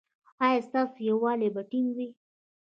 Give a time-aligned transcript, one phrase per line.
[0.45, 2.07] ایا ستاسو یووالي به ټینګ وي؟